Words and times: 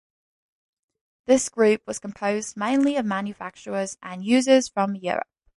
This 1.27 1.47
group 1.49 1.85
was 1.85 1.99
composed 1.99 2.57
mainly 2.57 2.97
of 2.97 3.05
manufacturers 3.05 3.99
and 4.01 4.25
users 4.25 4.67
from 4.67 4.95
Europe. 4.95 5.27